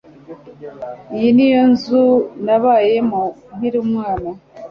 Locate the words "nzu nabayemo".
1.71-3.21